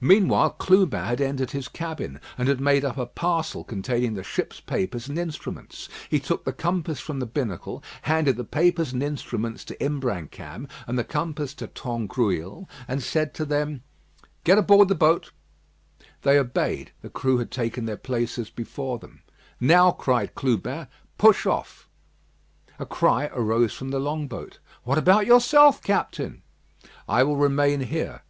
[0.00, 4.58] Meanwhile Clubin had entered his cabin, and had made up a parcel containing the ship's
[4.60, 5.88] papers and instruments.
[6.10, 10.98] He took the compass from the binnacle, handed the papers and instruments to Imbrancam, and
[10.98, 13.84] the compass to Tangrouille, and said to them:
[14.42, 15.30] "Get aboard the boat."
[16.22, 16.90] They obeyed.
[17.02, 19.22] The crew had taken their places before them.
[19.60, 21.88] "Now," cried Clubin, "push off."
[22.80, 24.58] A cry arose from the long boat.
[24.82, 26.42] "What about yourself, Captain?"
[27.08, 28.22] "I will remain here."